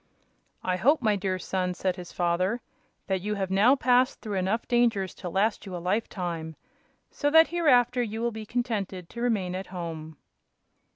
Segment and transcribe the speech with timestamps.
[0.63, 2.59] "I hope, my dear son," said the father,
[3.05, 6.55] "that you have now passed through enough dangers to last you a lifetime,
[7.11, 10.17] so that hereafter you will be contented to remain at home."